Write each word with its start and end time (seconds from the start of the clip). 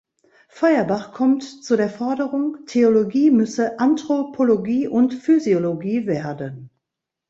Feuerbach 0.49 1.13
kommt 1.13 1.43
zu 1.43 1.77
der 1.77 1.87
Forderung, 1.91 2.57
Theologie 2.65 3.29
müsse 3.29 3.79
Anthropologie 3.79 4.87
und 4.87 5.13
Physiologie 5.13 6.07
werden. 6.07 6.71